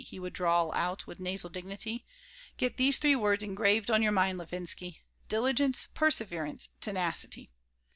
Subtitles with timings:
[0.03, 2.03] he would drawl out, with nasal dignity.
[2.57, 5.03] "Get these three words engraved on your mind, Levinsky.
[5.27, 7.51] Diligence, perseverance, tenacity."